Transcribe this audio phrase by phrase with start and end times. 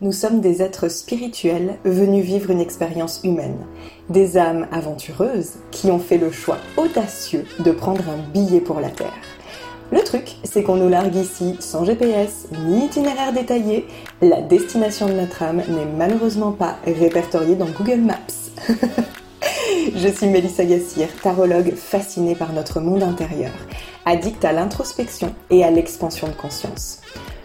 [0.00, 3.66] Nous sommes des êtres spirituels venus vivre une expérience humaine,
[4.08, 8.90] des âmes aventureuses qui ont fait le choix audacieux de prendre un billet pour la
[8.90, 9.12] Terre.
[9.90, 13.88] Le truc, c'est qu'on nous largue ici sans GPS ni itinéraire détaillé.
[14.22, 18.68] La destination de notre âme n'est malheureusement pas répertoriée dans Google Maps.
[19.96, 23.50] Je suis Mélissa Gassir, tarologue fascinée par notre monde intérieur,
[24.04, 27.00] addict à l'introspection et à l'expansion de conscience.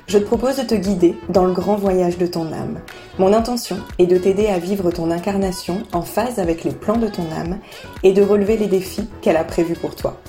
[0.08, 2.80] Je te propose de te guider dans le grand voyage de ton âme.
[3.20, 7.08] Mon intention est de t'aider à vivre ton incarnation en phase avec les plans de
[7.08, 7.60] ton âme
[8.04, 10.20] et de relever les défis qu'elle a prévus pour toi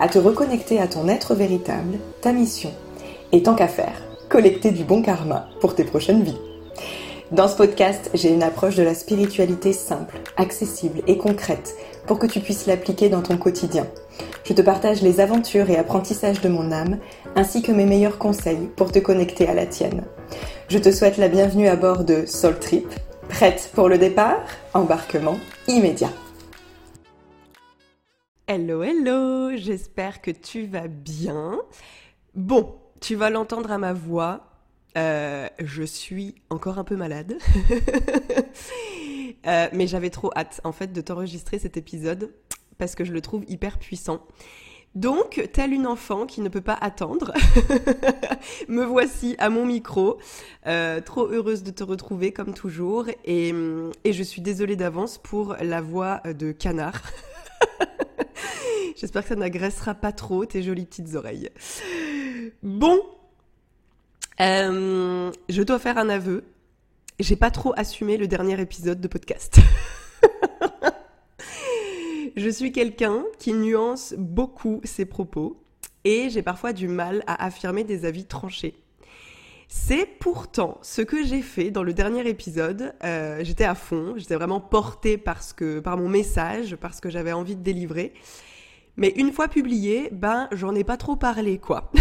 [0.00, 2.72] à te reconnecter à ton être véritable, ta mission,
[3.32, 6.40] et tant qu'à faire, collecter du bon karma pour tes prochaines vies.
[7.30, 12.26] Dans ce podcast, j'ai une approche de la spiritualité simple, accessible et concrète pour que
[12.26, 13.86] tu puisses l'appliquer dans ton quotidien.
[14.50, 16.98] Je te partage les aventures et apprentissages de mon âme,
[17.36, 20.02] ainsi que mes meilleurs conseils pour te connecter à la tienne.
[20.68, 22.88] Je te souhaite la bienvenue à bord de Soul Trip.
[23.28, 24.40] Prête pour le départ?
[24.74, 25.38] Embarquement
[25.68, 26.10] immédiat.
[28.48, 31.60] Hello, hello, j'espère que tu vas bien.
[32.34, 34.40] Bon, tu vas l'entendre à ma voix.
[34.98, 37.38] Euh, je suis encore un peu malade.
[39.46, 42.30] Euh, mais j'avais trop hâte, en fait, de t'enregistrer cet épisode
[42.80, 44.26] parce que je le trouve hyper puissant.
[44.96, 47.32] Donc, telle une enfant qui ne peut pas attendre,
[48.68, 50.18] me voici à mon micro,
[50.66, 53.54] euh, trop heureuse de te retrouver comme toujours, et,
[54.02, 57.02] et je suis désolée d'avance pour la voix de canard.
[58.96, 61.50] J'espère que ça n'agressera pas trop tes jolies petites oreilles.
[62.64, 63.00] Bon,
[64.40, 66.44] euh, je dois faire un aveu.
[67.20, 69.60] J'ai pas trop assumé le dernier épisode de podcast.
[72.36, 75.62] je suis quelqu'un qui nuance beaucoup ses propos
[76.04, 78.74] et j'ai parfois du mal à affirmer des avis tranchés.
[79.72, 82.92] C'est pourtant ce que j'ai fait dans le dernier épisode.
[83.04, 87.62] Euh, j'étais à fond, j'étais vraiment portée par mon message, parce que j'avais envie de
[87.62, 88.12] délivrer.
[88.96, 91.92] Mais une fois publié, ben j'en ai pas trop parlé quoi.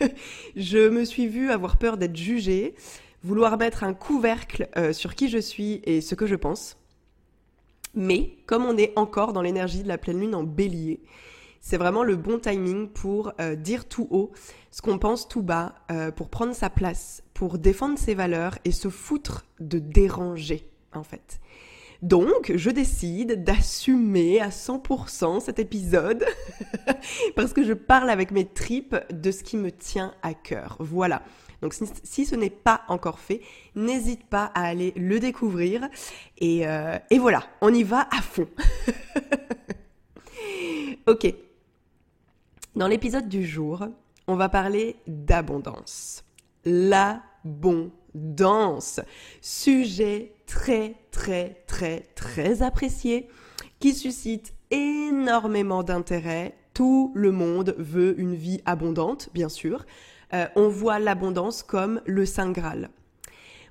[0.56, 2.74] je me suis vue avoir peur d'être jugée,
[3.24, 6.76] vouloir mettre un couvercle euh, sur qui je suis et ce que je pense.
[7.96, 11.00] Mais comme on est encore dans l'énergie de la pleine lune en bélier,
[11.60, 14.30] c'est vraiment le bon timing pour euh, dire tout haut
[14.70, 18.72] ce qu'on pense tout bas, euh, pour prendre sa place, pour défendre ses valeurs et
[18.72, 21.40] se foutre de déranger en fait.
[22.02, 26.26] Donc, je décide d'assumer à 100% cet épisode
[27.36, 30.76] parce que je parle avec mes tripes de ce qui me tient à cœur.
[30.78, 31.22] Voilà.
[31.62, 31.74] Donc
[32.04, 33.40] si, ce n'est pas encore fait,
[33.74, 35.88] n'hésite pas à aller le découvrir.
[36.38, 38.48] Et, euh, voilà, on y va à fond.
[41.06, 41.34] ok.
[42.74, 43.86] Dans l'épisode du jour,
[44.26, 46.24] on va parler d'abondance.
[46.64, 47.00] L'abondance.
[49.40, 53.28] Sujet très, très, très, très apprécié,
[53.80, 56.54] qui suscite énormément d'intérêt.
[56.74, 59.86] Tout le monde veut une vie abondante, bien sûr.
[60.34, 62.90] Euh, on voit l'abondance comme le Saint Graal.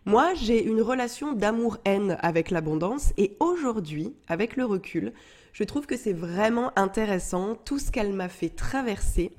[0.06, 5.14] Moi, j'ai une relation d'amour-haine avec l'abondance et aujourd'hui, avec le recul,
[5.52, 9.32] je trouve que c'est vraiment intéressant tout ce qu'elle m'a fait traverser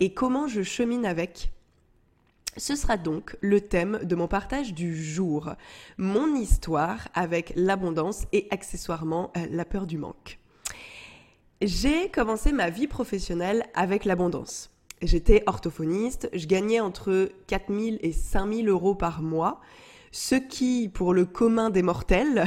[0.00, 1.50] et comment je chemine avec
[2.56, 5.54] ce sera donc le thème de mon partage du jour,
[5.98, 10.38] mon histoire avec l'abondance et accessoirement euh, la peur du manque.
[11.60, 14.73] J'ai commencé ma vie professionnelle avec l'abondance.
[15.04, 19.60] J'étais orthophoniste, je gagnais entre 4000 et 5000 euros par mois,
[20.12, 22.46] ce qui, pour le commun des mortels,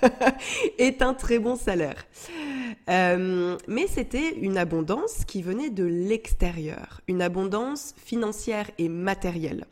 [0.78, 2.06] est un très bon salaire.
[2.88, 9.66] Euh, mais c'était une abondance qui venait de l'extérieur, une abondance financière et matérielle.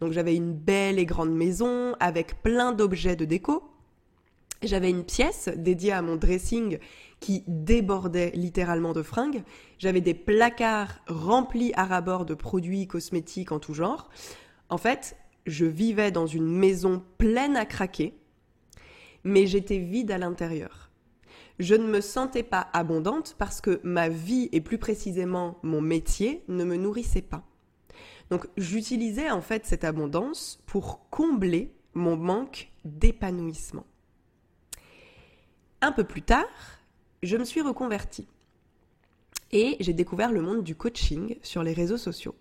[0.00, 3.62] Donc j'avais une belle et grande maison avec plein d'objets de déco.
[4.66, 6.78] J'avais une pièce dédiée à mon dressing
[7.20, 9.42] qui débordait littéralement de fringues.
[9.78, 14.10] J'avais des placards remplis à rabord de produits cosmétiques en tout genre.
[14.68, 15.16] En fait,
[15.46, 18.14] je vivais dans une maison pleine à craquer,
[19.22, 20.84] mais j'étais vide à l'intérieur
[21.58, 26.42] je ne me sentais pas abondante parce que ma vie et plus précisément mon métier
[26.48, 27.44] ne me nourrissait pas.
[28.30, 33.86] Donc j'utilisais en fait cette abondance pour combler mon manque d'épanouissement.
[35.84, 36.46] Un peu plus tard,
[37.22, 38.26] je me suis reconvertie
[39.52, 42.34] et j'ai découvert le monde du coaching sur les réseaux sociaux.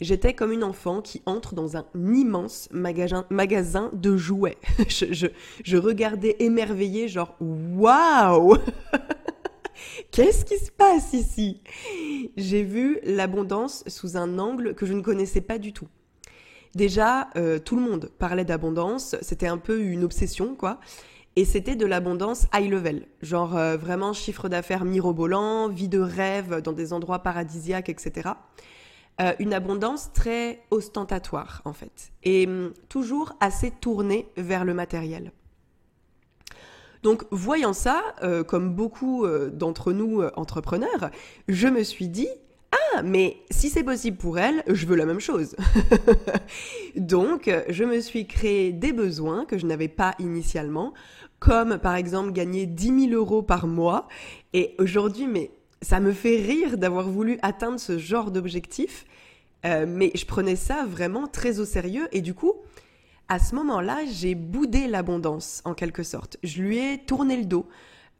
[0.00, 4.56] J'étais comme une enfant qui entre dans un immense magasin, de jouets.
[4.88, 5.26] je,
[5.64, 8.56] je, regardais émerveillée, genre waouh
[10.10, 11.60] Qu'est-ce qui se passe ici?
[12.38, 15.88] J'ai vu l'abondance sous un angle que je ne connaissais pas du tout.
[16.74, 20.80] Déjà, euh, tout le monde parlait d'abondance, c'était un peu une obsession, quoi.
[21.38, 26.62] Et c'était de l'abondance high level, genre euh, vraiment chiffre d'affaires mirobolant, vie de rêve
[26.62, 28.30] dans des endroits paradisiaques, etc.
[29.20, 35.30] Euh, une abondance très ostentatoire en fait, et hum, toujours assez tournée vers le matériel.
[37.02, 41.10] Donc voyant ça, euh, comme beaucoup d'entre nous entrepreneurs,
[41.48, 42.28] je me suis dit,
[42.72, 45.54] ah, mais si c'est possible pour elle, je veux la même chose.
[46.96, 50.94] Donc, je me suis créé des besoins que je n'avais pas initialement
[51.38, 54.08] comme par exemple gagner 10 000 euros par mois.
[54.52, 55.50] Et aujourd'hui, mais
[55.82, 59.04] ça me fait rire d'avoir voulu atteindre ce genre d'objectif,
[59.64, 62.54] euh, mais je prenais ça vraiment très au sérieux et du coup,
[63.28, 66.36] à ce moment-là, j'ai boudé l'abondance en quelque sorte.
[66.44, 67.66] Je lui ai tourné le dos.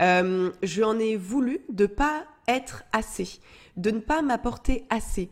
[0.03, 3.39] Euh, je en ai voulu de pas être assez,
[3.77, 5.31] de ne pas m'apporter assez,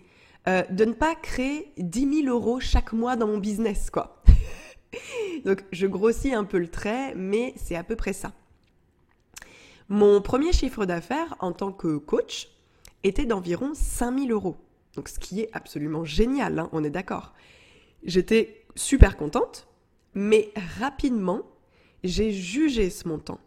[0.48, 4.22] euh, de ne pas créer 10 000 euros chaque mois dans mon business, quoi.
[5.44, 8.32] Donc je grossis un peu le trait, mais c'est à peu près ça.
[9.88, 12.48] Mon premier chiffre d'affaires en tant que coach
[13.02, 14.56] était d'environ 5000 euros.
[14.94, 17.34] Donc ce qui est absolument génial, hein, on est d'accord.
[18.04, 19.68] J'étais super contente,
[20.14, 21.42] mais rapidement,
[22.02, 23.40] j'ai jugé ce montant.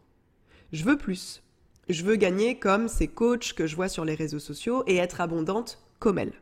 [0.71, 1.43] Je veux plus.
[1.89, 5.21] Je veux gagner comme ces coachs que je vois sur les réseaux sociaux et être
[5.21, 6.41] abondante comme elles.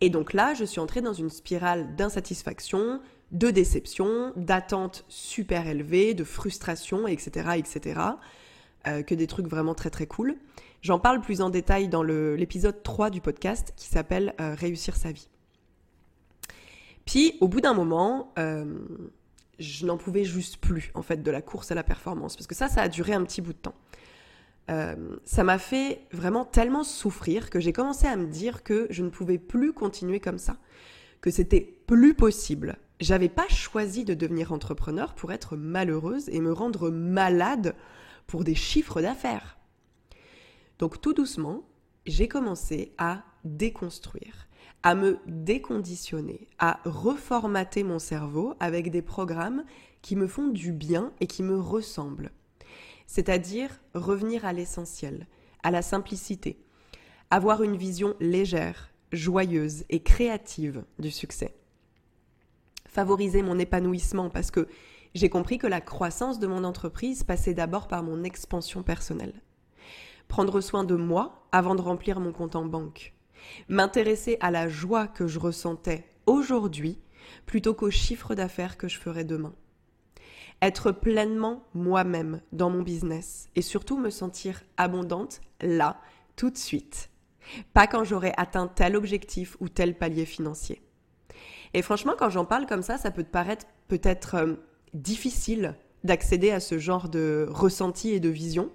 [0.00, 3.00] Et donc là, je suis entrée dans une spirale d'insatisfaction,
[3.32, 8.00] de déception, d'attentes super élevées, de frustration, etc., etc.
[8.86, 10.36] Euh, que des trucs vraiment très très cool.
[10.82, 15.12] J'en parle plus en détail dans l'épisode 3 du podcast qui s'appelle euh, Réussir sa
[15.12, 15.28] vie.
[17.06, 18.78] Puis au bout d'un moment, euh,
[19.60, 22.54] je n'en pouvais juste plus en fait de la course à la performance parce que
[22.54, 23.74] ça, ça a duré un petit bout de temps.
[25.24, 29.10] ça m'a fait vraiment tellement souffrir que j'ai commencé à me dire que je ne
[29.10, 30.56] pouvais plus continuer comme ça,
[31.20, 36.52] que c'était plus possible j'avais pas choisi de devenir entrepreneur pour être malheureuse et me
[36.52, 37.74] rendre malade
[38.26, 39.58] pour des chiffres d'affaires.
[40.78, 41.68] Donc tout doucement,
[42.06, 44.48] j'ai commencé à déconstruire,
[44.82, 49.64] à me déconditionner, à reformater mon cerveau avec des programmes
[50.00, 52.30] qui me font du bien et qui me ressemblent.
[53.06, 55.26] C'est-à-dire revenir à l'essentiel,
[55.62, 56.64] à la simplicité,
[57.30, 61.54] avoir une vision légère, joyeuse et créative du succès
[62.92, 64.68] favoriser mon épanouissement parce que
[65.14, 69.42] j'ai compris que la croissance de mon entreprise passait d'abord par mon expansion personnelle.
[70.28, 73.14] Prendre soin de moi avant de remplir mon compte en banque.
[73.68, 76.98] M'intéresser à la joie que je ressentais aujourd'hui
[77.46, 79.54] plutôt qu'au chiffre d'affaires que je ferais demain.
[80.60, 86.00] Être pleinement moi-même dans mon business et surtout me sentir abondante là,
[86.36, 87.10] tout de suite.
[87.72, 90.82] Pas quand j'aurai atteint tel objectif ou tel palier financier.
[91.74, 94.54] Et franchement, quand j'en parle comme ça, ça peut te paraître peut-être euh,
[94.94, 95.74] difficile
[96.04, 98.70] d'accéder à ce genre de ressenti et de vision.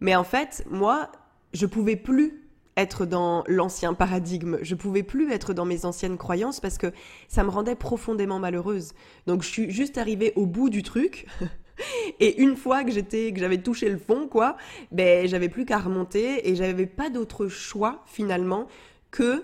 [0.00, 1.10] Mais en fait, moi,
[1.52, 2.42] je pouvais plus
[2.76, 6.92] être dans l'ancien paradigme, je pouvais plus être dans mes anciennes croyances parce que
[7.28, 8.94] ça me rendait profondément malheureuse.
[9.26, 11.26] Donc je suis juste arrivée au bout du truc.
[12.20, 14.56] Et une fois que j'étais, que j'avais touché le fond, quoi,
[14.90, 18.68] ben j'avais plus qu'à remonter et j'avais pas d'autre choix finalement
[19.10, 19.42] que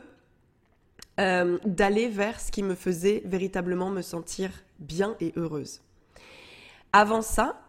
[1.18, 5.80] euh, d'aller vers ce qui me faisait véritablement me sentir bien et heureuse.
[6.92, 7.60] Avant ça,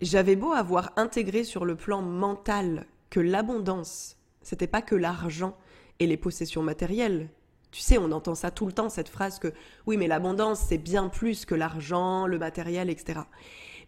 [0.00, 5.56] j'avais beau avoir intégré sur le plan mental que l'abondance, c'était pas que l'argent
[5.98, 7.28] et les possessions matérielles.
[7.70, 9.52] Tu sais, on entend ça tout le temps, cette phrase que
[9.86, 13.20] oui, mais l'abondance, c'est bien plus que l'argent, le matériel, etc.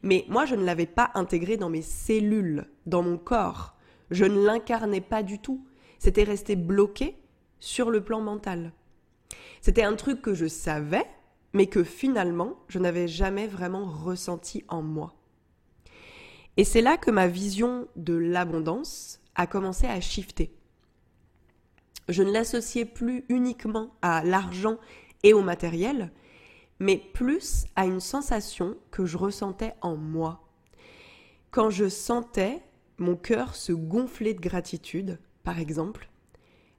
[0.02, 3.74] Mais moi, je ne l'avais pas intégré dans mes cellules, dans mon corps.
[4.10, 5.64] Je ne l'incarnais pas du tout.
[5.98, 7.16] C'était resté bloqué
[7.58, 8.72] sur le plan mental.
[9.60, 11.06] C'était un truc que je savais,
[11.52, 15.14] mais que finalement, je n'avais jamais vraiment ressenti en moi.
[16.56, 20.54] Et c'est là que ma vision de l'abondance a commencé à shifter.
[22.08, 24.78] Je ne l'associais plus uniquement à l'argent
[25.22, 26.10] et au matériel,
[26.78, 30.48] mais plus à une sensation que je ressentais en moi.
[31.50, 32.62] Quand je sentais
[32.98, 36.10] mon cœur se gonfler de gratitude, par exemple,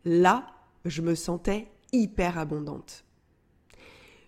[0.05, 0.47] là,
[0.85, 3.05] je me sentais hyper abondante.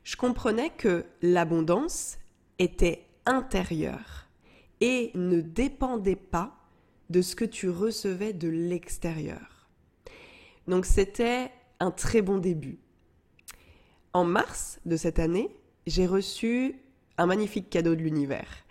[0.04, 2.18] Je comprenais que l'abondance
[2.60, 4.28] était intérieure
[4.82, 6.58] et ne dépendait pas
[7.10, 9.70] de ce que tu recevais de l'extérieur.
[10.68, 12.80] Donc c'était un très bon début.
[14.14, 15.50] En mars de cette année,
[15.88, 16.76] j'ai reçu
[17.18, 18.66] un magnifique cadeau de l'univers.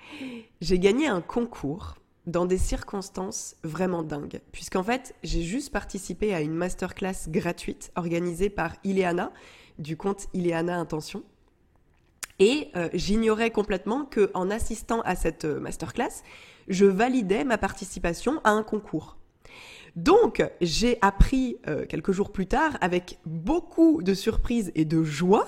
[0.60, 1.96] J'ai gagné un concours
[2.26, 4.40] dans des circonstances vraiment dingues.
[4.52, 9.32] Puisqu'en fait, j'ai juste participé à une masterclass gratuite organisée par Ileana.
[9.78, 11.22] du compte Ileana Intention.
[12.38, 16.22] Et euh, j'ignorais complètement que en assistant à cette euh, masterclass,
[16.68, 19.16] je validais ma participation à un concours.
[19.96, 25.46] Donc, j'ai appris euh, quelques jours plus tard, avec beaucoup de surprise et de joie,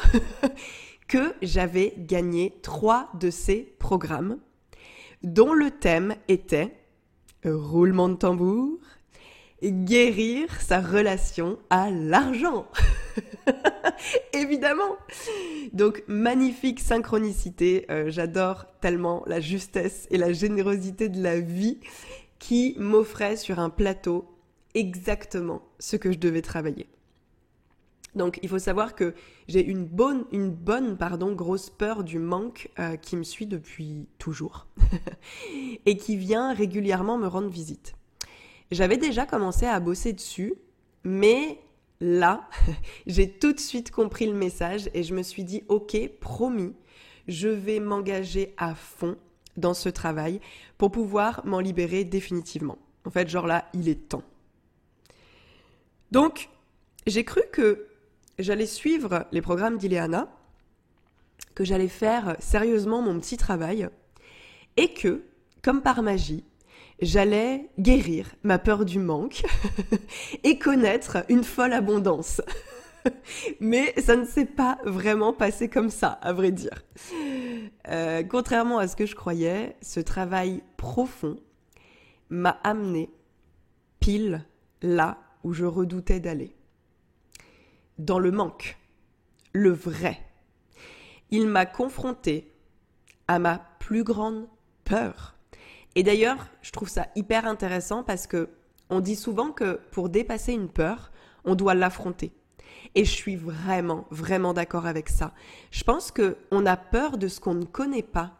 [1.08, 4.38] que j'avais gagné trois de ces programmes,
[5.24, 6.76] dont le thème était
[7.44, 8.78] roulement de tambour,
[9.62, 12.66] guérir sa relation à l'argent.
[14.32, 14.96] Évidemment.
[15.72, 17.86] Donc magnifique synchronicité.
[17.90, 21.80] Euh, j'adore tellement la justesse et la générosité de la vie
[22.38, 24.26] qui m'offrait sur un plateau
[24.74, 26.86] exactement ce que je devais travailler.
[28.14, 29.14] Donc il faut savoir que
[29.48, 34.06] j'ai une bonne, une bonne pardon, grosse peur du manque euh, qui me suit depuis
[34.18, 34.66] toujours
[35.86, 37.94] et qui vient régulièrement me rendre visite.
[38.70, 40.54] J'avais déjà commencé à bosser dessus,
[41.02, 41.58] mais
[42.00, 42.48] là,
[43.06, 46.74] j'ai tout de suite compris le message et je me suis dit, ok, promis,
[47.28, 49.16] je vais m'engager à fond
[49.56, 50.40] dans ce travail
[50.78, 52.78] pour pouvoir m'en libérer définitivement.
[53.04, 54.24] En fait, genre là, il est temps.
[56.10, 56.48] Donc,
[57.06, 57.86] j'ai cru que
[58.38, 60.28] j'allais suivre les programmes d'Ileana,
[61.54, 63.88] que j'allais faire sérieusement mon petit travail,
[64.76, 65.22] et que,
[65.62, 66.44] comme par magie,
[67.00, 69.42] j'allais guérir ma peur du manque
[70.44, 72.40] et connaître une folle abondance.
[73.60, 76.82] Mais ça ne s'est pas vraiment passé comme ça, à vrai dire.
[77.88, 81.36] Euh, contrairement à ce que je croyais, ce travail profond
[82.30, 83.10] m'a amené
[84.00, 84.44] pile
[84.82, 86.54] là où je redoutais d'aller.
[87.98, 88.76] Dans le manque,
[89.52, 90.20] le vrai.
[91.30, 92.52] Il m'a confronté
[93.28, 94.48] à ma plus grande
[94.84, 95.34] peur
[95.96, 98.48] et d'ailleurs, je trouve ça hyper intéressant parce que
[98.90, 101.12] on dit souvent que pour dépasser une peur,
[101.44, 102.32] on doit l'affronter.
[102.94, 105.32] Et je suis vraiment, vraiment d'accord avec ça.
[105.70, 108.32] Je pense que on a peur de ce qu'on ne connaît pas.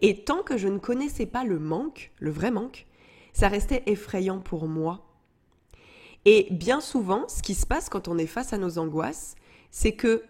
[0.00, 2.86] Et tant que je ne connaissais pas le manque, le vrai manque,
[3.32, 5.11] ça restait effrayant pour moi.
[6.24, 9.34] Et bien souvent, ce qui se passe quand on est face à nos angoisses,
[9.70, 10.22] c'est que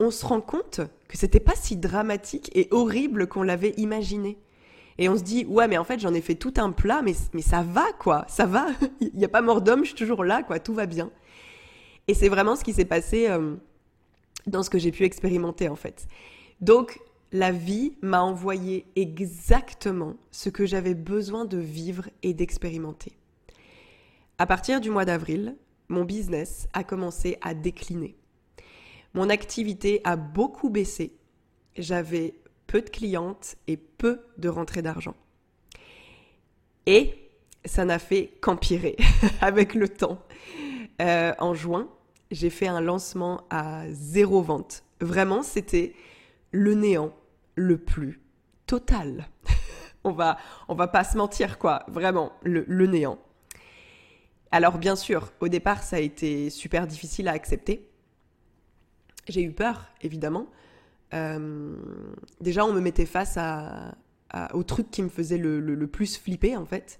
[0.00, 4.38] on se rend compte que c'était pas si dramatique et horrible qu'on l'avait imaginé.
[4.98, 7.14] Et on se dit, ouais, mais en fait, j'en ai fait tout un plat, mais,
[7.32, 8.66] mais ça va, quoi, ça va.
[9.00, 11.10] Il n'y a pas mort d'homme, je suis toujours là, quoi, tout va bien.
[12.08, 13.56] Et c'est vraiment ce qui s'est passé euh,
[14.46, 16.06] dans ce que j'ai pu expérimenter, en fait.
[16.60, 16.98] Donc,
[17.32, 23.12] la vie m'a envoyé exactement ce que j'avais besoin de vivre et d'expérimenter.
[24.40, 25.54] À partir du mois d'avril,
[25.88, 28.16] mon business a commencé à décliner.
[29.12, 31.12] Mon activité a beaucoup baissé.
[31.76, 32.32] J'avais
[32.66, 35.14] peu de clientes et peu de rentrées d'argent.
[36.86, 37.12] Et
[37.66, 38.96] ça n'a fait qu'empirer
[39.42, 40.22] avec le temps.
[41.02, 41.90] Euh, en juin,
[42.30, 44.84] j'ai fait un lancement à zéro vente.
[45.02, 45.92] Vraiment, c'était
[46.50, 47.12] le néant
[47.56, 48.22] le plus
[48.64, 49.28] total.
[50.02, 51.84] on va, on va pas se mentir, quoi.
[51.88, 53.18] Vraiment, le, le néant.
[54.52, 57.88] Alors, bien sûr, au départ, ça a été super difficile à accepter.
[59.28, 60.46] J'ai eu peur, évidemment.
[61.14, 61.76] Euh,
[62.40, 63.38] déjà, on me mettait face
[64.52, 66.98] au truc qui me faisait le, plus flipper, en fait.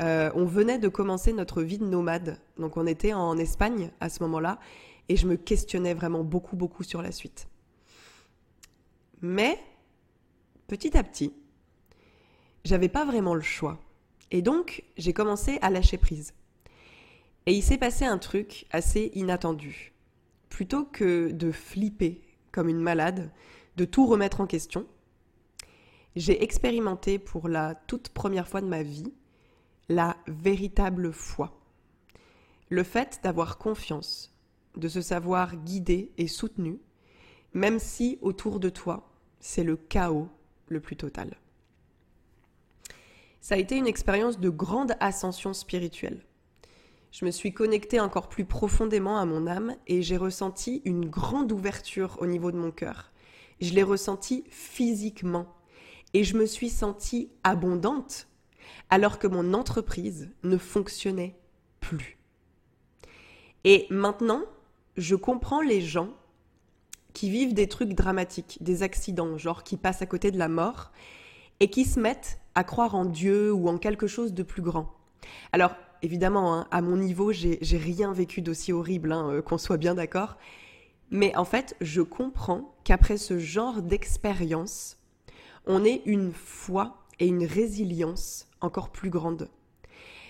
[0.00, 2.38] Euh, on venait de commencer notre vie de nomade.
[2.58, 4.58] Donc, on était en Espagne à ce moment-là.
[5.10, 7.48] Et je me questionnais vraiment beaucoup, beaucoup sur la suite.
[9.20, 9.58] Mais,
[10.66, 11.34] petit à petit,
[12.64, 13.78] j'avais pas vraiment le choix.
[14.30, 16.32] Et donc, j'ai commencé à lâcher prise.
[17.46, 19.92] Et il s'est passé un truc assez inattendu.
[20.48, 22.20] Plutôt que de flipper
[22.52, 23.30] comme une malade,
[23.76, 24.86] de tout remettre en question.
[26.16, 29.12] J'ai expérimenté pour la toute première fois de ma vie
[29.88, 31.60] la véritable foi.
[32.68, 34.32] Le fait d'avoir confiance,
[34.76, 36.78] de se savoir guidé et soutenu,
[37.54, 40.28] même si autour de toi, c'est le chaos
[40.68, 41.36] le plus total.
[43.40, 46.22] Ça a été une expérience de grande ascension spirituelle.
[47.12, 51.50] Je me suis connectée encore plus profondément à mon âme et j'ai ressenti une grande
[51.50, 53.10] ouverture au niveau de mon cœur.
[53.60, 55.46] Je l'ai ressenti physiquement
[56.14, 58.28] et je me suis sentie abondante
[58.90, 61.36] alors que mon entreprise ne fonctionnait
[61.80, 62.16] plus.
[63.64, 64.42] Et maintenant,
[64.96, 66.10] je comprends les gens
[67.12, 70.92] qui vivent des trucs dramatiques, des accidents, genre qui passent à côté de la mort,
[71.58, 74.94] et qui se mettent à croire en Dieu ou en quelque chose de plus grand.
[75.52, 79.76] Alors, évidemment, hein, à mon niveau, j'ai rien vécu d'aussi horrible, hein, euh, qu'on soit
[79.76, 80.36] bien d'accord.
[81.10, 84.98] Mais en fait, je comprends qu'après ce genre d'expérience,
[85.66, 89.48] on ait une foi et une résilience encore plus grande.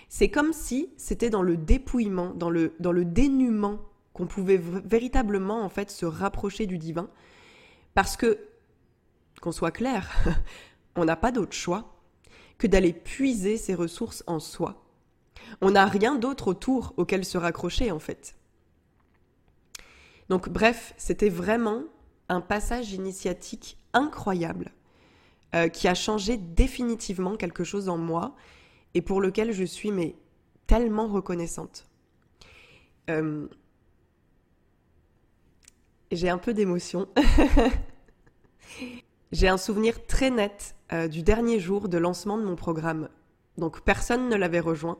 [0.09, 3.79] C'est comme si c'était dans le dépouillement, dans le, dans le dénuement
[4.13, 7.09] qu'on pouvait véritablement en fait se rapprocher du divin,
[7.93, 8.39] parce que,
[9.41, 10.09] qu'on soit clair,
[10.95, 11.95] on n'a pas d'autre choix
[12.57, 14.83] que d'aller puiser ses ressources en soi.
[15.59, 18.35] On n'a rien d'autre autour auquel se raccrocher en fait.
[20.29, 21.83] Donc bref, c'était vraiment
[22.29, 24.71] un passage initiatique incroyable
[25.53, 28.35] euh, qui a changé définitivement quelque chose en moi
[28.93, 30.15] et pour lequel je suis mais
[30.67, 31.85] tellement reconnaissante.
[33.09, 33.47] Euh,
[36.11, 37.09] j'ai un peu d'émotion.
[39.33, 43.09] j'ai un souvenir très net euh, du dernier jour de lancement de mon programme.
[43.57, 44.97] Donc personne ne l'avait rejoint.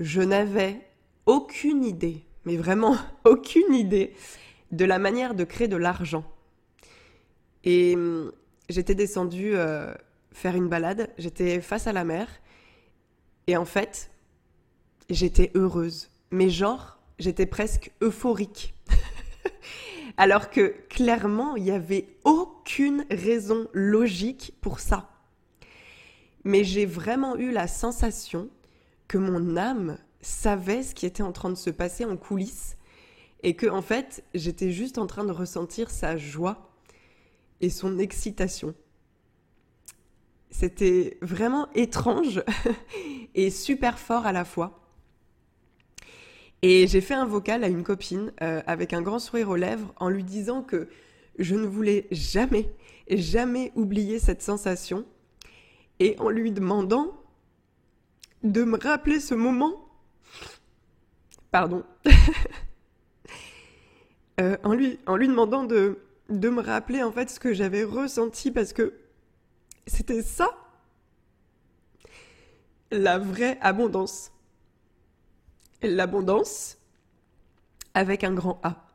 [0.00, 0.80] Je n'avais
[1.26, 4.14] aucune idée, mais vraiment aucune idée
[4.72, 6.24] de la manière de créer de l'argent.
[7.64, 8.32] Et hum,
[8.70, 9.92] j'étais descendue euh,
[10.32, 12.28] faire une balade, j'étais face à la mer,
[13.46, 14.10] et en fait,
[15.10, 16.10] j'étais heureuse.
[16.30, 18.72] Mais genre, j'étais presque euphorique.
[20.16, 25.10] Alors que clairement, il n'y avait aucune raison logique pour ça.
[26.44, 28.48] Mais j'ai vraiment eu la sensation
[29.10, 32.76] que mon âme savait ce qui était en train de se passer en coulisses
[33.42, 36.70] et que en fait, j'étais juste en train de ressentir sa joie
[37.60, 38.72] et son excitation.
[40.50, 42.44] C'était vraiment étrange
[43.34, 44.80] et super fort à la fois.
[46.62, 49.92] Et j'ai fait un vocal à une copine euh, avec un grand sourire aux lèvres
[49.96, 50.88] en lui disant que
[51.36, 52.72] je ne voulais jamais,
[53.10, 55.04] jamais oublier cette sensation
[55.98, 57.19] et en lui demandant
[58.42, 59.88] de me rappeler ce moment.
[61.50, 61.84] Pardon.
[64.40, 65.98] Euh, en, lui, en lui demandant de,
[66.30, 68.94] de me rappeler en fait ce que j'avais ressenti parce que
[69.86, 70.48] c'était ça
[72.90, 74.32] la vraie abondance.
[75.82, 76.78] L'abondance
[77.92, 78.86] avec un grand A.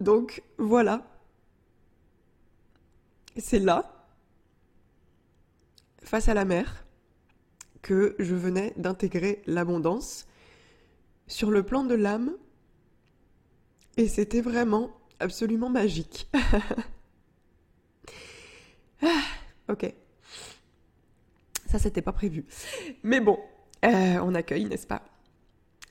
[0.00, 1.02] Donc voilà.
[3.36, 4.06] C'est là,
[6.02, 6.85] face à la mer,
[7.86, 10.26] que je venais d'intégrer l'abondance
[11.28, 12.32] sur le plan de l'âme.
[13.96, 16.28] Et c'était vraiment absolument magique.
[19.02, 19.22] ah,
[19.68, 19.94] ok.
[21.66, 22.44] Ça, c'était pas prévu.
[23.04, 23.38] Mais bon,
[23.84, 25.02] euh, on accueille, n'est-ce pas?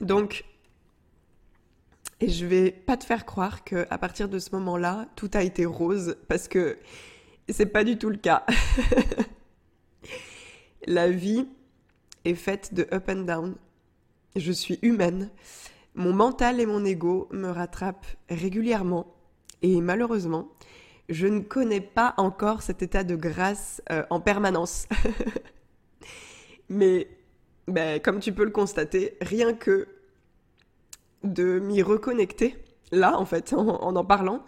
[0.02, 0.44] Donc,
[2.20, 5.44] et je vais pas te faire croire que à partir de ce moment-là, tout a
[5.44, 6.78] été rose, parce que
[7.48, 8.46] c'est pas du tout le cas.
[10.88, 11.48] La vie
[12.26, 13.56] est faite de up and down.
[14.36, 15.30] Je suis humaine.
[15.94, 19.16] Mon mental et mon ego me rattrapent régulièrement.
[19.62, 20.50] Et malheureusement,
[21.08, 24.88] je ne connais pas encore cet état de grâce euh, en permanence.
[26.70, 27.08] Mais
[27.68, 29.88] ben, comme tu peux le constater, rien que
[31.24, 32.56] de m'y reconnecter,
[32.92, 34.44] là en fait, en en, parlant,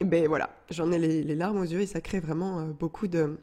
[0.00, 3.38] ben voilà, j'en ai les, larmes aux yeux et ça crée vraiment euh, beaucoup de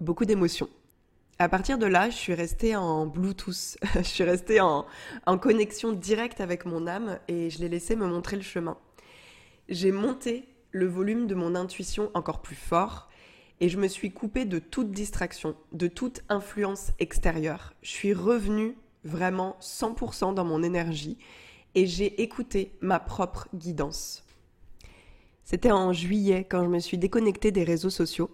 [0.00, 0.68] beaucoup d'émotions.
[1.40, 4.86] À partir de là, je suis restée en Bluetooth, je suis restée en,
[5.40, 8.78] connexion directe avec mon âme et je l'ai laissé me montrer le chemin.
[9.68, 13.10] J'ai monté le volume de mon intuition encore plus fort
[13.58, 17.74] et je me suis coupée de toute distraction, de toute influence extérieure.
[17.82, 21.18] Je suis revenue vraiment 100% dans mon énergie
[21.74, 24.22] et j'ai écouté ma propre guidance.
[25.42, 28.30] C'était en juillet quand je me suis déconnectée des réseaux sociaux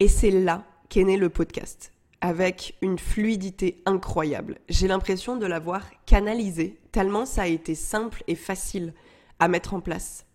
[0.00, 4.58] et c'est là qu'est né le podcast avec une fluidité incroyable.
[4.68, 8.92] J'ai l'impression de l'avoir canalisé tellement ça a été simple et facile
[9.38, 10.26] à mettre en place.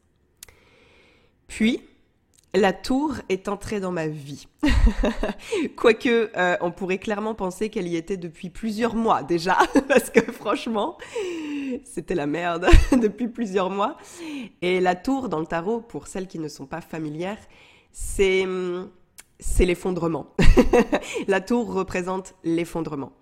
[1.47, 1.81] Puis,
[2.53, 4.47] la tour est entrée dans ma vie.
[5.75, 10.21] Quoique, euh, on pourrait clairement penser qu'elle y était depuis plusieurs mois déjà, parce que
[10.31, 10.97] franchement,
[11.83, 13.97] c'était la merde depuis plusieurs mois.
[14.61, 17.39] Et la tour dans le tarot, pour celles qui ne sont pas familières,
[17.91, 18.45] c'est
[19.39, 20.33] c'est l'effondrement.
[21.27, 23.13] la tour représente l'effondrement.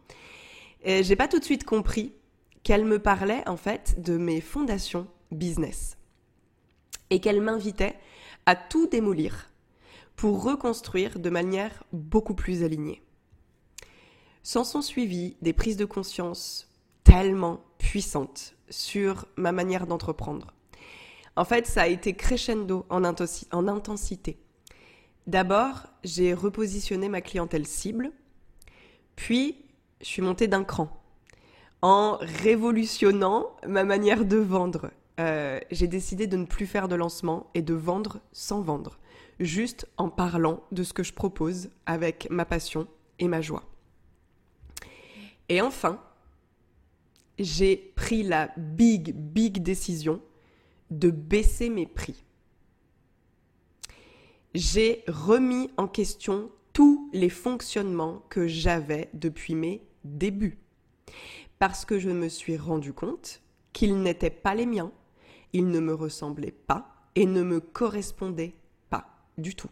[0.83, 2.13] Et j'ai pas tout de suite compris
[2.63, 5.97] qu'elle me parlait en fait de mes fondations business
[7.09, 7.97] et qu'elle m'invitait
[8.45, 9.51] à tout démolir
[10.15, 13.01] pour reconstruire de manière beaucoup plus alignée.
[14.43, 16.67] S'en sont suivies des prises de conscience
[17.03, 20.53] tellement puissantes sur ma manière d'entreprendre.
[21.35, 24.39] En fait, ça a été crescendo en, en intensité.
[25.27, 28.11] D'abord, j'ai repositionné ma clientèle cible,
[29.15, 29.57] puis
[30.01, 30.89] je suis montée d'un cran
[31.81, 37.51] en révolutionnant ma manière de vendre euh, j'ai décidé de ne plus faire de lancement
[37.53, 38.97] et de vendre sans vendre,
[39.39, 42.87] juste en parlant de ce que je propose avec ma passion
[43.19, 43.63] et ma joie.
[45.47, 46.01] Et enfin,
[47.37, 50.21] j'ai pris la big, big décision
[50.89, 52.23] de baisser mes prix.
[54.53, 60.57] J'ai remis en question tous les fonctionnements que j'avais depuis mes débuts.
[61.57, 64.91] Parce que je me suis rendu compte qu'ils n'étaient pas les miens,
[65.53, 68.55] ils ne me ressemblaient pas et ne me correspondaient
[68.89, 69.69] pas du tout.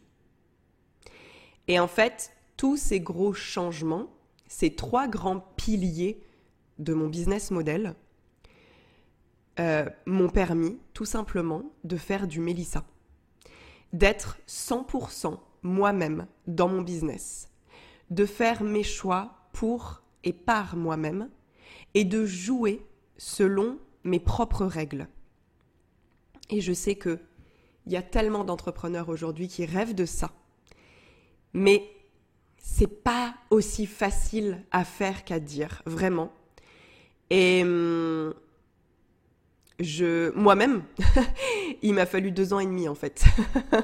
[1.68, 4.08] Et en fait, tous ces gros changements,
[4.48, 6.22] ces trois grands piliers
[6.78, 7.96] de mon business model,
[9.60, 12.86] euh, m'ont permis tout simplement de faire du Mélissa,
[13.94, 17.50] d'être 100% moi-même dans mon business,
[18.10, 21.30] de faire mes choix pour et par moi-même
[21.94, 22.86] et de jouer
[23.18, 25.08] selon mes propres règles.
[26.50, 27.20] Et je sais que
[27.86, 30.32] il y a tellement d'entrepreneurs aujourd'hui qui rêvent de ça.
[31.54, 31.90] Mais
[32.60, 36.32] c'est pas aussi facile à faire qu'à dire, vraiment.
[37.32, 38.34] Et hum,
[39.80, 40.84] je, moi-même,
[41.82, 43.24] il m'a fallu deux ans et demi en fait.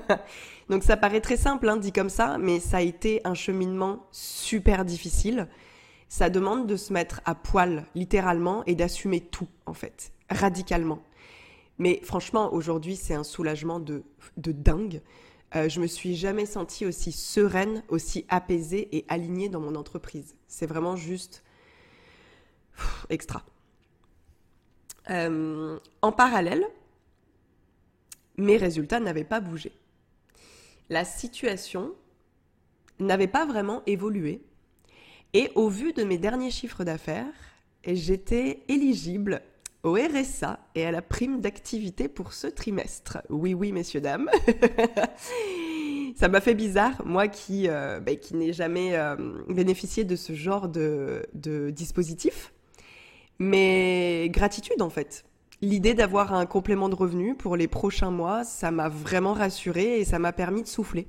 [0.70, 4.08] Donc ça paraît très simple, hein, dit comme ça, mais ça a été un cheminement
[4.12, 5.48] super difficile.
[6.08, 11.02] Ça demande de se mettre à poil, littéralement, et d'assumer tout, en fait, radicalement.
[11.78, 14.04] Mais franchement, aujourd'hui, c'est un soulagement de,
[14.38, 15.02] de dingue.
[15.56, 20.36] Euh, je me suis jamais sentie aussi sereine, aussi apaisée et alignée dans mon entreprise.
[20.48, 21.44] C'est vraiment juste
[23.10, 23.44] extra.
[25.10, 26.65] Euh, en parallèle,
[28.38, 29.72] mes résultats n'avaient pas bougé.
[30.89, 31.94] La situation
[33.00, 34.41] n'avait pas vraiment évolué.
[35.34, 37.34] Et au vu de mes derniers chiffres d'affaires,
[37.86, 39.41] j'étais éligible
[39.84, 43.20] au RSA et à la prime d'activité pour ce trimestre.
[43.30, 44.30] Oui, oui, messieurs, dames.
[46.15, 49.15] Ça m'a fait bizarre, moi qui, euh, qui n'ai jamais euh,
[49.50, 51.28] bénéficié de ce genre de
[51.72, 52.54] dispositif.
[53.39, 55.26] Mais gratitude en fait.
[55.62, 60.06] L'idée d'avoir un complément de revenu pour les prochains mois, ça m'a vraiment rassurée et
[60.06, 61.08] ça m'a permis de souffler.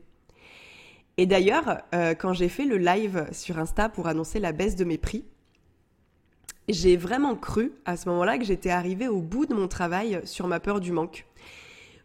[1.18, 4.84] Et d'ailleurs, euh, quand j'ai fait le live sur Insta pour annoncer la baisse de
[4.84, 5.24] mes prix,
[6.68, 10.46] j'ai vraiment cru à ce moment-là que j'étais arrivée au bout de mon travail sur
[10.46, 11.26] ma peur du manque.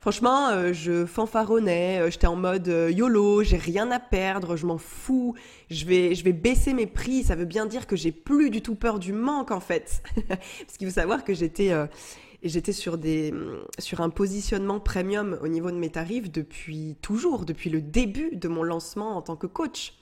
[0.02, 4.66] Franchement, euh, je fanfaronnais, euh, j'étais en mode euh, YOLO, j'ai rien à perdre, je
[4.66, 5.36] m'en fous,
[5.70, 8.64] je vais, je vais baisser mes prix, ça veut bien dire que j'ai plus du
[8.64, 10.02] tout peur du manque en fait.
[10.28, 11.72] Parce qu'il faut savoir que j'étais
[12.42, 13.32] j'étais sur, des,
[13.78, 18.48] sur un positionnement premium au niveau de mes tarifs depuis toujours, depuis le début de
[18.48, 19.94] mon lancement en tant que coach.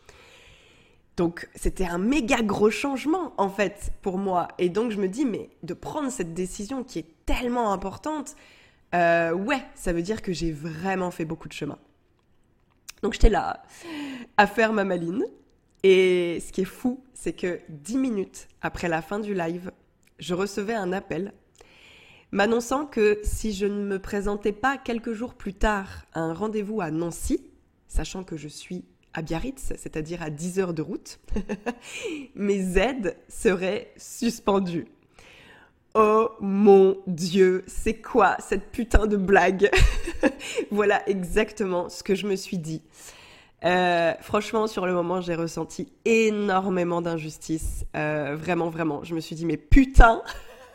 [1.18, 4.48] Donc c'était un méga gros changement en fait pour moi.
[4.60, 8.38] Et donc je me dis, mais de prendre cette décision qui est tellement importante,
[8.94, 11.78] euh, ouais, ça veut dire que j'ai vraiment fait beaucoup de chemin.
[13.02, 13.64] Donc j'étais là
[14.38, 15.26] à faire ma maline.
[15.84, 19.72] Et ce qui est fou, c'est que dix minutes après la fin du live,
[20.20, 21.34] je recevais un appel
[22.32, 26.82] m'annonçant que si je ne me présentais pas quelques jours plus tard à un rendez-vous
[26.82, 27.42] à Nancy,
[27.88, 31.20] sachant que je suis à Biarritz, c'est-à-dire à 10 heures de route,
[32.36, 34.86] mes aides seraient suspendues.
[35.96, 39.72] Oh mon Dieu, c'est quoi cette putain de blague
[40.72, 42.84] Voilà exactement ce que je me suis dit.
[43.66, 47.86] Euh, franchement, sur le moment, j'ai ressenti énormément d'injustice.
[47.96, 49.04] Euh, vraiment, vraiment.
[49.04, 50.22] Je me suis dit, mais putain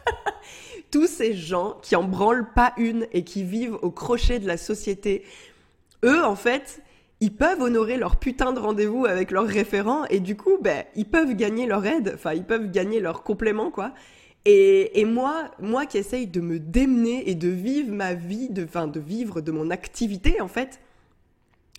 [0.91, 4.57] Tous ces gens qui en branlent pas une et qui vivent au crochet de la
[4.57, 5.25] société,
[6.05, 6.83] eux, en fait,
[7.21, 11.09] ils peuvent honorer leur putain de rendez-vous avec leurs référents et du coup, ben, ils
[11.09, 13.93] peuvent gagner leur aide, enfin, ils peuvent gagner leur complément, quoi.
[14.47, 19.01] Et, moi, moi qui essaye de me démener et de vivre ma vie, de, de
[19.01, 20.81] vivre de mon activité, en fait,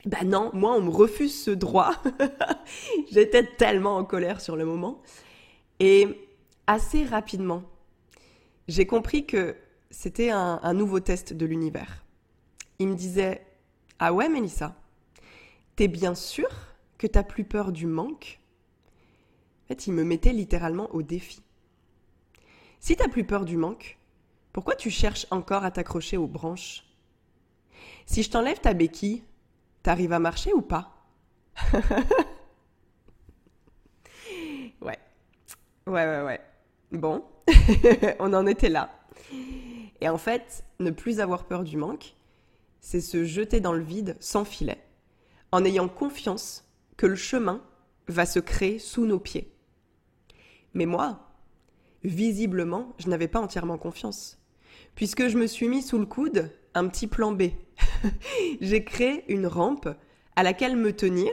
[0.06, 1.94] ben non, moi, on me refuse ce droit.
[3.12, 5.02] J'étais tellement en colère sur le moment.
[5.80, 6.08] Et
[6.66, 7.64] assez rapidement,
[8.68, 9.56] j'ai compris que
[9.92, 12.04] c'était un, un nouveau test de l'univers.
[12.80, 13.46] Il me disait
[14.00, 14.76] Ah ouais, Mélissa,
[15.76, 16.50] t'es bien sûre
[16.98, 18.40] que t'as plus peur du manque?
[19.64, 21.45] En fait, il me mettait littéralement au défi.
[22.86, 23.98] Si t'as plus peur du manque,
[24.54, 26.84] pourquoi tu cherches encore à t'accrocher aux branches?
[28.06, 29.24] Si je t'enlève ta béquille,
[29.82, 30.94] t'arrives à marcher ou pas?
[34.82, 35.00] Ouais.
[35.88, 36.42] Ouais, ouais, ouais.
[36.92, 37.26] Bon,
[38.20, 38.92] on en était là.
[40.00, 42.14] Et en fait, ne plus avoir peur du manque,
[42.82, 44.80] c'est se jeter dans le vide sans filet,
[45.52, 47.64] en ayant confiance que le chemin
[48.08, 49.52] va se créer sous nos pieds.
[50.76, 51.25] Mais moi,
[52.06, 54.40] visiblement, je n'avais pas entièrement confiance.
[54.96, 57.44] Puisque je me suis mis sous le coude un petit plan B.
[58.62, 59.90] J'ai créé une rampe
[60.36, 61.32] à laquelle me tenir,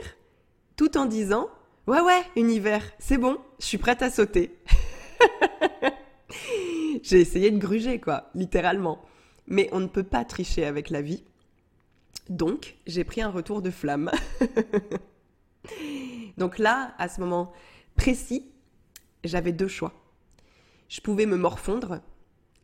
[0.75, 1.49] tout en disant
[1.87, 4.57] Ouais, ouais, univers, c'est bon, je suis prête à sauter.
[7.03, 9.01] j'ai essayé de gruger, quoi, littéralement.
[9.47, 11.23] Mais on ne peut pas tricher avec la vie.
[12.29, 14.11] Donc, j'ai pris un retour de flamme.
[16.37, 17.51] Donc là, à ce moment
[17.95, 18.49] précis,
[19.25, 20.02] j'avais deux choix.
[20.89, 22.01] Je pouvais me morfondre,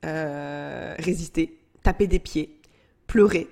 [0.06, 2.60] euh, résister, taper des pieds,
[3.08, 3.48] pleurer,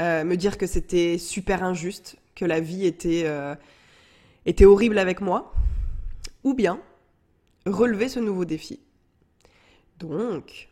[0.00, 3.54] euh, me dire que c'était super injuste, que la vie était, euh,
[4.46, 5.52] était horrible avec moi,
[6.44, 6.80] ou bien
[7.66, 8.80] relever ce nouveau défi.
[9.98, 10.68] Donc,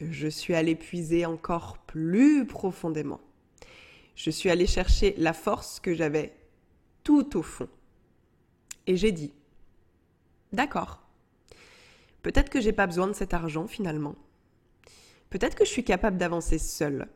[0.00, 3.20] je suis allée puiser encore plus profondément.
[4.14, 6.34] Je suis allée chercher la force que j'avais
[7.02, 7.68] tout au fond.
[8.86, 9.32] Et j'ai dit,
[10.52, 11.07] d'accord,
[12.28, 14.14] peut-être que j'ai pas besoin de cet argent finalement.
[15.30, 17.08] Peut-être que je suis capable d'avancer seule,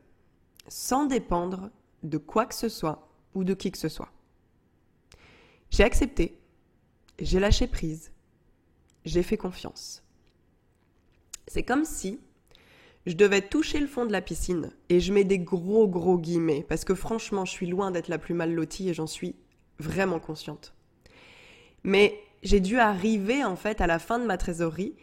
[0.68, 1.68] sans dépendre
[2.02, 4.10] de quoi que ce soit ou de qui que ce soit.
[5.68, 6.40] J'ai accepté,
[7.18, 8.10] j'ai lâché prise,
[9.04, 10.02] j'ai fait confiance.
[11.46, 12.18] C'est comme si
[13.04, 16.64] je devais toucher le fond de la piscine, et je mets des gros gros guillemets,
[16.66, 19.36] parce que franchement, je suis loin d'être la plus mal lotie et j'en suis
[19.78, 20.72] vraiment consciente.
[21.84, 24.96] Mais j'ai dû arriver en fait à la fin de ma trésorerie,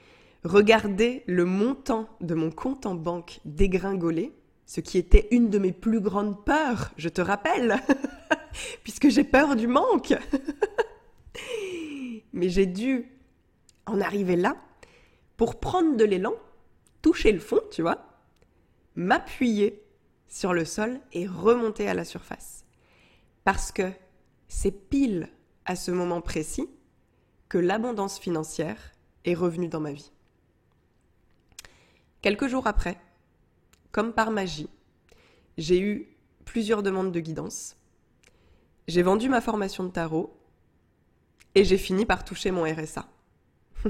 [0.43, 4.33] regarder le montant de mon compte en banque dégringoler,
[4.65, 7.77] ce qui était une de mes plus grandes peurs, je te rappelle,
[8.83, 10.13] puisque j'ai peur du manque.
[12.33, 13.09] Mais j'ai dû
[13.85, 14.55] en arriver là
[15.37, 16.33] pour prendre de l'élan,
[17.01, 18.05] toucher le fond, tu vois,
[18.95, 19.83] m'appuyer
[20.27, 22.65] sur le sol et remonter à la surface.
[23.43, 23.89] Parce que
[24.47, 25.29] c'est pile
[25.65, 26.69] à ce moment précis
[27.49, 28.93] que l'abondance financière
[29.25, 30.11] est revenue dans ma vie.
[32.21, 32.97] Quelques jours après,
[33.91, 34.69] comme par magie,
[35.57, 36.07] j'ai eu
[36.45, 37.75] plusieurs demandes de guidance.
[38.87, 40.35] J'ai vendu ma formation de tarot
[41.55, 43.07] et j'ai fini par toucher mon RSA.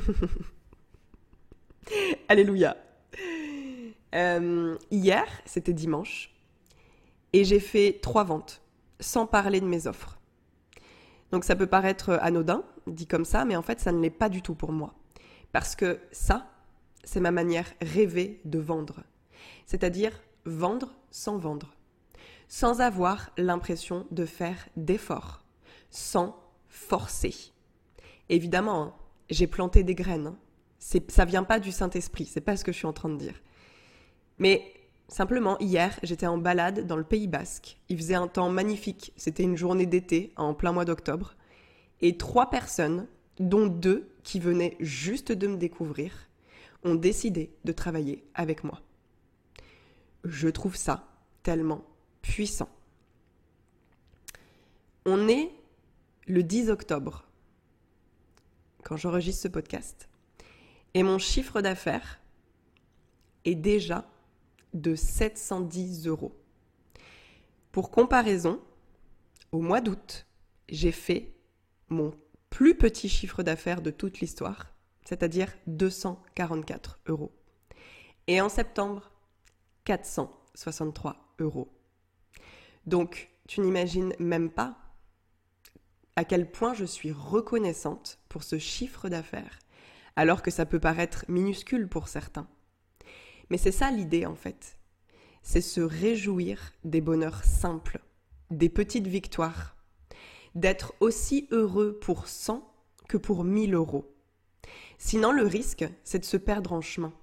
[2.28, 2.78] Alléluia.
[4.15, 6.34] Euh, hier, c'était dimanche,
[7.34, 8.62] et j'ai fait trois ventes,
[9.00, 10.18] sans parler de mes offres.
[11.31, 14.29] Donc ça peut paraître anodin, dit comme ça, mais en fait ça ne l'est pas
[14.29, 14.93] du tout pour moi.
[15.51, 16.49] Parce que ça,
[17.03, 19.03] c'est ma manière rêvée de vendre.
[19.65, 20.11] C'est-à-dire
[20.45, 21.75] vendre sans vendre.
[22.47, 25.43] Sans avoir l'impression de faire d'efforts.
[25.89, 26.35] Sans
[26.67, 27.35] forcer.
[28.29, 28.93] Évidemment, hein,
[29.29, 30.27] j'ai planté des graines.
[30.27, 30.37] Hein.
[30.79, 33.35] Ça vient pas du Saint-Esprit, c'est pas ce que je suis en train de dire.
[34.37, 34.73] Mais
[35.10, 37.78] simplement, hier, j'étais en balade dans le Pays Basque.
[37.89, 39.13] Il faisait un temps magnifique.
[39.17, 41.36] C'était une journée d'été en plein mois d'octobre.
[42.02, 43.08] Et trois personnes,
[43.39, 46.30] dont deux qui venaient juste de me découvrir,
[46.84, 48.82] ont décidé de travailler avec moi.
[50.24, 51.08] Je trouve ça
[51.43, 51.84] tellement
[52.22, 52.69] puissant.
[55.06, 55.52] On est
[56.28, 57.26] le 10 octobre
[58.84, 60.10] quand j'enregistre ce podcast.
[60.93, 62.19] Et mon chiffre d'affaires
[63.45, 64.06] est déjà
[64.73, 66.36] de 710 euros.
[67.71, 68.62] Pour comparaison,
[69.51, 70.25] au mois d'août,
[70.69, 71.34] j'ai fait
[71.89, 72.13] mon
[72.49, 74.73] plus petit chiffre d'affaires de toute l'histoire,
[75.05, 77.32] c'est-à-dire 244 euros.
[78.27, 79.12] Et en septembre,
[79.86, 81.71] 463 euros.
[82.86, 84.77] Donc, tu n'imagines même pas
[86.15, 89.58] à quel point je suis reconnaissante pour ce chiffre d'affaires,
[90.15, 92.47] alors que ça peut paraître minuscule pour certains.
[93.49, 94.77] Mais c'est ça l'idée en fait.
[95.41, 97.99] C'est se réjouir des bonheurs simples,
[98.51, 99.75] des petites victoires,
[100.55, 102.65] d'être aussi heureux pour 100
[103.07, 104.13] que pour 1000 euros.
[104.97, 107.13] Sinon, le risque, c'est de se perdre en chemin.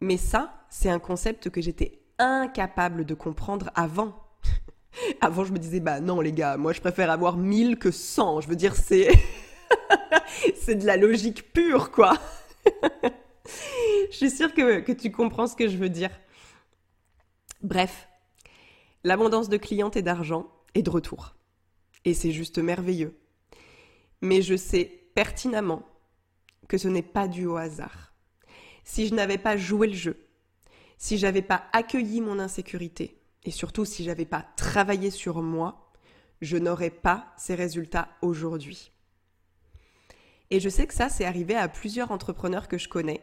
[0.00, 4.14] Mais ça, c'est un concept que j'étais incapable de comprendre avant.
[5.20, 8.42] avant, je me disais, bah non, les gars, moi, je préfère avoir 1000 que 100.
[8.42, 9.08] Je veux dire, c'est.
[10.54, 12.14] c'est de la logique pure, quoi.
[14.10, 16.10] je suis sûre que, tu comprends ce que je veux dire.
[17.62, 18.08] Bref,
[19.04, 21.34] l'abondance de clientes et d'argent est de retour.
[22.04, 23.18] Et c'est juste merveilleux.
[24.20, 25.86] Mais je sais pertinemment
[26.68, 28.12] que ce n'est pas dû au hasard.
[28.84, 30.26] Si je n'avais pas joué le jeu,
[30.98, 35.90] si j'avais pas accueilli mon insécurité, et surtout si j'avais pas travaillé sur moi,
[36.40, 38.92] je n'aurais pas ces résultats aujourd'hui.
[40.50, 43.20] Et je sais que ça, c'est arrivé à plusieurs entrepreneurs que je connais.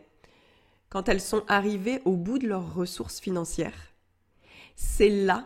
[0.90, 3.94] Quand elles sont arrivées au bout de leurs ressources financières,
[4.76, 5.46] c'est là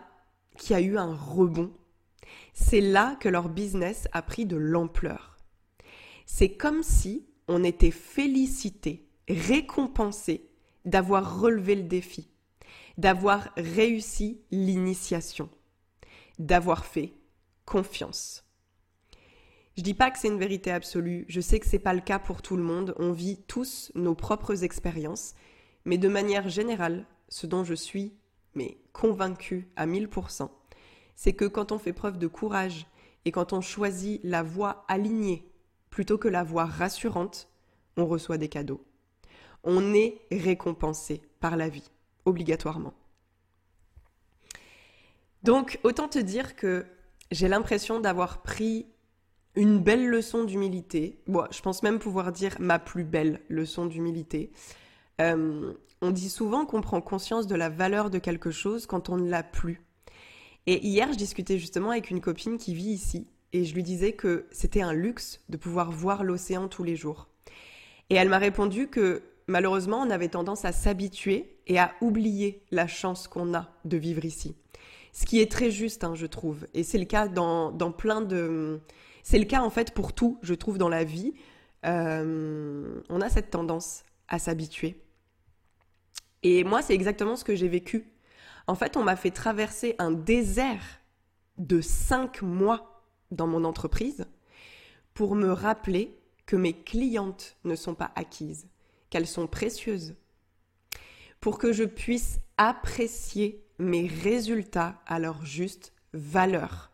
[0.57, 1.71] qu'il y a eu un rebond.
[2.53, 5.37] C'est là que leur business a pris de l'ampleur.
[6.25, 10.49] C'est comme si on était félicité, récompensé
[10.85, 12.29] d'avoir relevé le défi,
[12.97, 15.49] d'avoir réussi l'initiation,
[16.39, 17.13] d'avoir fait
[17.65, 18.43] confiance.
[19.77, 22.19] Je dis pas que c'est une vérité absolue, je sais que c'est pas le cas
[22.19, 25.33] pour tout le monde, on vit tous nos propres expériences,
[25.85, 28.13] Mais de manière générale, ce dont je suis
[28.53, 30.49] mais convaincue à 1000%,
[31.15, 32.85] c'est que quand on fait preuve de courage
[33.25, 35.47] et quand on choisit la voie alignée
[35.89, 37.49] plutôt que la voie rassurante,
[37.97, 38.83] on reçoit des cadeaux.
[39.63, 41.89] On est récompensé par la vie,
[42.25, 42.93] obligatoirement.
[45.43, 46.85] Donc, autant te dire que
[47.31, 48.85] j'ai l'impression d'avoir pris
[49.55, 51.19] une belle leçon d'humilité.
[51.27, 54.51] Bon, je pense même pouvoir dire ma plus belle leçon d'humilité.
[55.19, 59.17] Euh, on dit souvent qu'on prend conscience de la valeur de quelque chose quand on
[59.17, 59.81] ne l'a plus.
[60.67, 64.13] Et hier, je discutais justement avec une copine qui vit ici et je lui disais
[64.13, 67.27] que c'était un luxe de pouvoir voir l'océan tous les jours.
[68.09, 72.87] Et elle m'a répondu que malheureusement, on avait tendance à s'habituer et à oublier la
[72.87, 74.55] chance qu'on a de vivre ici.
[75.13, 76.67] Ce qui est très juste, hein, je trouve.
[76.73, 78.79] Et c'est le cas dans, plein de...
[79.23, 81.33] C'est le cas en fait pour tout, je trouve, dans la vie.
[81.85, 85.01] Euh, on a cette tendance à s'habituer.
[86.43, 88.05] Et moi, c'est exactement ce que j'ai vécu.
[88.67, 91.01] En fait, on m'a fait traverser un désert
[91.57, 94.25] de cinq mois dans mon entreprise
[95.13, 98.67] pour me rappeler que mes clientes ne sont pas acquises,
[99.09, 100.15] qu'elles sont précieuses,
[101.39, 106.91] pour que je puisse apprécier mes résultats à leur juste valeur,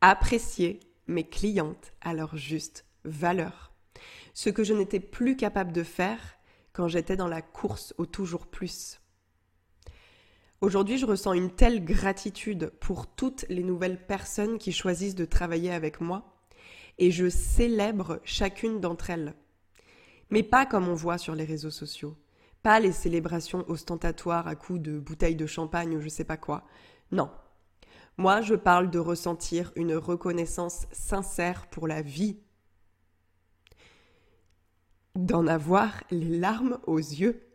[0.00, 0.80] apprécier
[1.12, 3.72] mes clientes à leur juste valeur,
[4.34, 6.18] ce que je n'étais plus capable de faire
[6.72, 9.00] quand j'étais dans la course au toujours plus.
[10.60, 15.72] Aujourd'hui, je ressens une telle gratitude pour toutes les nouvelles personnes qui choisissent de travailler
[15.72, 16.36] avec moi
[16.98, 19.34] et je célèbre chacune d'entre elles.
[20.30, 22.16] Mais pas comme on voit sur les réseaux sociaux,
[22.62, 26.64] pas les célébrations ostentatoires à coups de bouteilles de champagne ou je sais pas quoi.
[27.10, 27.28] Non.
[28.18, 32.38] Moi, je parle de ressentir une reconnaissance sincère pour la vie
[35.14, 37.48] d'en avoir les larmes aux yeux.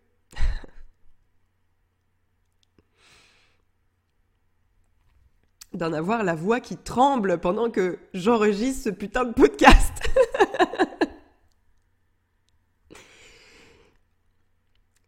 [5.74, 9.93] d'en avoir la voix qui tremble pendant que j'enregistre ce putain de podcast.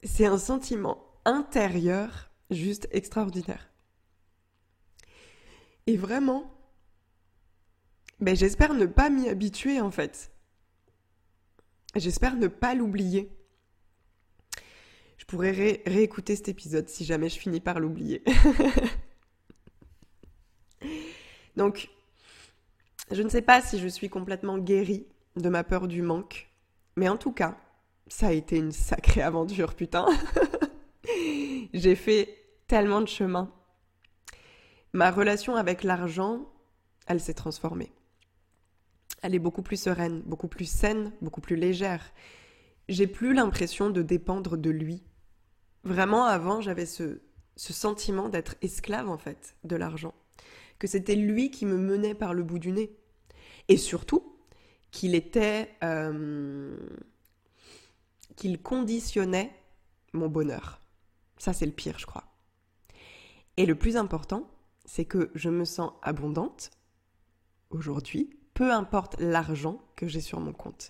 [0.03, 3.68] C'est un sentiment intérieur juste extraordinaire.
[5.89, 6.55] Et vraiment,
[8.19, 10.31] ben j'espère ne pas m'y habituer en fait.
[11.95, 13.35] J'espère ne pas l'oublier.
[15.17, 18.23] Je pourrais réécouter cet épisode si jamais je finis par l'oublier.
[21.57, 21.89] Donc,
[23.09, 26.51] je ne sais pas si je suis complètement guérie de ma peur du manque,
[26.97, 27.57] mais en tout cas,
[28.07, 30.05] ça a été une sacrée aventure, putain.
[31.73, 33.51] J'ai fait tellement de chemin.
[34.93, 36.51] Ma relation avec l'argent,
[37.07, 37.91] elle s'est transformée
[39.21, 42.13] elle est beaucoup plus sereine, beaucoup plus saine, beaucoup plus légère.
[42.87, 45.03] J'ai plus l'impression de dépendre de lui.
[45.83, 47.19] Vraiment, avant, j'avais ce,
[47.55, 50.13] sentiment d'être esclave, en fait, de l'argent.
[50.79, 52.95] Que c'était lui qui me menait par le bout du nez.
[53.67, 54.37] Et surtout,
[54.91, 55.69] qu'il était.
[55.83, 56.77] Euh,
[58.35, 59.53] qu'il conditionnait
[60.13, 60.79] mon bonheur.
[61.37, 62.23] Ça, c'est le pire, je crois.
[63.57, 64.49] Et le plus important,
[64.89, 66.71] c'est que je me sens abondante
[67.69, 70.89] aujourd'hui peu importe l'argent que j'ai sur mon compte.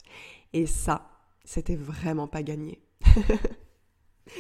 [0.54, 1.12] Et ça,
[1.44, 2.82] c'était vraiment pas gagné.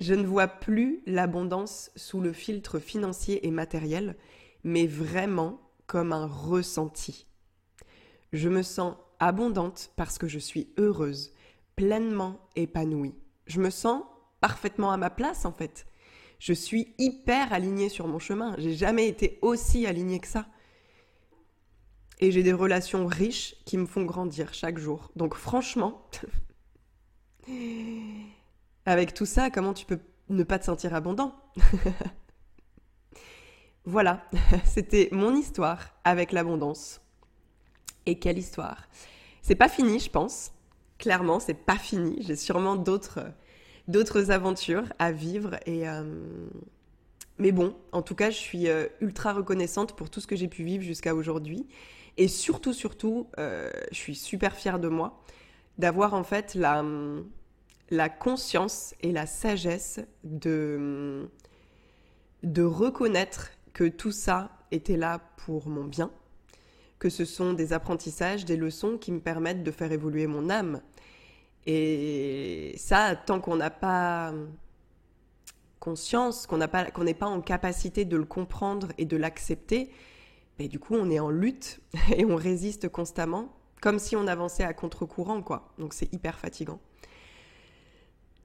[0.00, 4.16] je ne vois plus l'abondance sous le filtre financier et matériel,
[4.62, 7.26] mais vraiment comme un ressenti.
[8.32, 11.34] Je me sens abondante parce que je suis heureuse,
[11.74, 13.16] pleinement épanouie.
[13.48, 14.04] Je me sens
[14.40, 15.86] parfaitement à ma place en fait.
[16.38, 18.54] Je suis hyper alignée sur mon chemin.
[18.58, 20.46] J'ai jamais été aussi alignée que ça
[22.18, 25.10] et j'ai des relations riches qui me font grandir chaque jour.
[25.16, 26.08] Donc franchement,
[28.86, 31.34] avec tout ça, comment tu peux ne pas te sentir abondant?
[33.88, 34.28] Voilà,
[34.64, 37.00] c'était mon histoire avec l'abondance.
[38.04, 38.88] Et quelle histoire
[39.42, 40.50] C'est pas fini, je pense.
[40.98, 42.16] Clairement, c'est pas fini.
[42.20, 43.20] J'ai sûrement d'autres
[43.88, 46.04] d'autres aventures à vivre et euh,
[47.38, 50.48] mais bon, en tout cas, je suis euh, ultra reconnaissante pour tout ce que j'ai
[50.48, 51.66] pu vivre jusqu'à aujourd'hui
[52.16, 55.22] et surtout, surtout, euh, je suis super fière de moi
[55.76, 56.82] d'avoir en fait la,
[57.90, 61.28] la conscience et la sagesse de,
[62.42, 66.10] de reconnaître que tout ça était là pour mon bien,
[66.98, 70.80] que ce sont des apprentissages, des leçons qui me permettent de faire évoluer mon âme.
[71.66, 74.32] Et ça, tant qu'on n'a pas
[75.80, 79.90] conscience, qu'on n'est pas, en capacité de le comprendre et de l'accepter,
[80.58, 81.80] mais du coup, on est en lutte
[82.16, 85.72] et on résiste constamment, comme si on avançait à contre-courant, quoi.
[85.78, 86.80] Donc c'est hyper fatigant.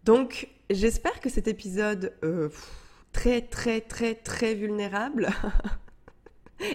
[0.04, 2.50] Donc, j'espère que cet épisode euh,
[3.12, 5.30] très, très, très, très vulnérable.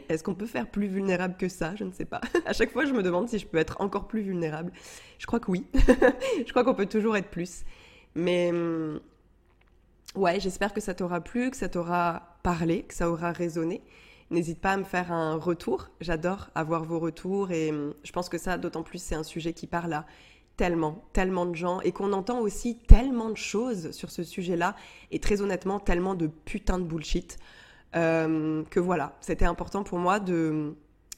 [0.09, 1.75] Est-ce qu'on peut faire plus vulnérable que ça?
[1.77, 2.21] Je ne sais pas.
[2.47, 4.73] À chaque fois, je me demande si je peux être encore plus vulnérable.
[5.19, 5.67] Je crois que oui.
[5.75, 7.65] je crois qu'on peut toujours être plus.
[8.15, 9.01] Mais hum,
[10.15, 13.83] ouais, j'espère que ça t'aura plu, que ça t'aura parlé, que ça aura résonné.
[14.31, 15.89] N'hésite pas à me faire un retour.
[16.01, 19.53] J'adore avoir vos retours et hum, je pense que ça, d'autant plus, c'est un sujet
[19.53, 20.07] qui parle à
[20.57, 24.75] tellement, tellement de gens et qu'on entend aussi tellement de choses sur ce sujet-là
[25.11, 27.39] et très honnêtement, tellement de putain de bullshit
[27.95, 30.75] euh, que voilà, c'était important pour moi de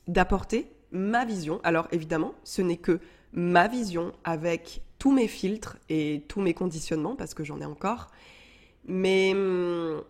[0.07, 1.61] d'apporter ma vision.
[1.65, 3.01] Alors évidemment, ce n'est que
[3.33, 8.09] ma vision avec tous mes filtres et tous mes conditionnements parce que j'en ai encore.
[8.87, 10.03] Mais hum,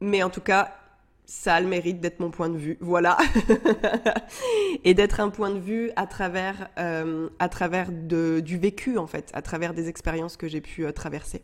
[0.00, 0.76] mais en tout cas,
[1.26, 3.16] ça a le mérite d'être mon point de vue, voilà,
[4.84, 9.06] et d'être un point de vue à travers, euh, à travers de, du vécu en
[9.06, 11.42] fait, à travers des expériences que j'ai pu euh, traverser.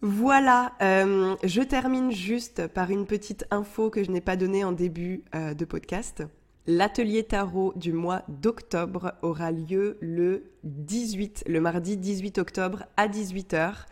[0.00, 4.72] Voilà, euh, je termine juste par une petite info que je n'ai pas donnée en
[4.72, 6.22] début de podcast.
[6.66, 13.86] L'atelier tarot du mois d'octobre aura lieu le 18, le mardi 18 octobre à 18h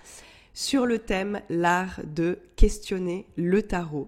[0.52, 4.06] sur le thème l'art de questionner le tarot.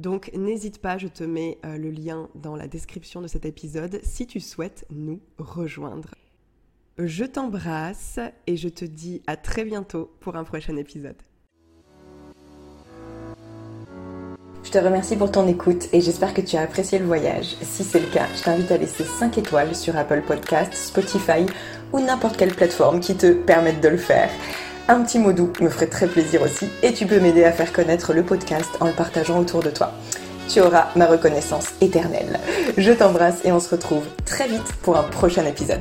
[0.00, 4.00] Donc n'hésite pas, je te mets euh, le lien dans la description de cet épisode
[4.02, 6.10] si tu souhaites nous rejoindre.
[6.98, 11.16] Je t'embrasse et je te dis à très bientôt pour un prochain épisode.
[14.62, 17.56] Je te remercie pour ton écoute et j'espère que tu as apprécié le voyage.
[17.62, 21.46] Si c'est le cas, je t'invite à laisser 5 étoiles sur Apple Podcasts, Spotify
[21.94, 24.28] ou n'importe quelle plateforme qui te permette de le faire.
[24.86, 27.72] Un petit mot doux me ferait très plaisir aussi et tu peux m'aider à faire
[27.72, 29.94] connaître le podcast en le partageant autour de toi.
[30.46, 32.38] Tu auras ma reconnaissance éternelle.
[32.76, 35.80] Je t'embrasse et on se retrouve très vite pour un prochain épisode.